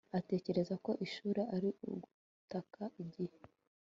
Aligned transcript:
atekereza 0.19 0.75
ko 0.85 0.91
ishuri 1.05 1.41
ari 1.55 1.69
uguta 1.89 2.59
igihe 3.03 3.37